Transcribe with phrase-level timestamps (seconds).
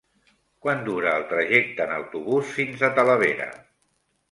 [0.65, 3.51] Quant dura el trajecte en autobús fins a Talavera?